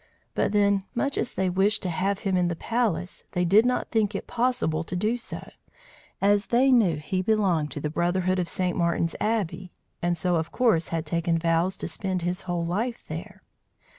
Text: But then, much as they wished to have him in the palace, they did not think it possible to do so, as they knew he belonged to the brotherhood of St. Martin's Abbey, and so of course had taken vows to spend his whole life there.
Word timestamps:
But 0.33 0.51
then, 0.51 0.85
much 0.95 1.15
as 1.15 1.35
they 1.35 1.47
wished 1.47 1.83
to 1.83 1.89
have 1.91 2.21
him 2.25 2.35
in 2.35 2.47
the 2.47 2.55
palace, 2.55 3.23
they 3.33 3.45
did 3.45 3.67
not 3.67 3.91
think 3.91 4.15
it 4.15 4.25
possible 4.25 4.83
to 4.83 4.95
do 4.95 5.15
so, 5.15 5.51
as 6.19 6.47
they 6.47 6.71
knew 6.71 6.95
he 6.95 7.21
belonged 7.21 7.69
to 7.73 7.79
the 7.79 7.91
brotherhood 7.91 8.39
of 8.39 8.49
St. 8.49 8.75
Martin's 8.75 9.15
Abbey, 9.21 9.73
and 10.01 10.17
so 10.17 10.37
of 10.37 10.51
course 10.51 10.87
had 10.87 11.05
taken 11.05 11.37
vows 11.37 11.77
to 11.77 11.87
spend 11.87 12.23
his 12.23 12.41
whole 12.49 12.65
life 12.65 13.03
there. 13.09 13.43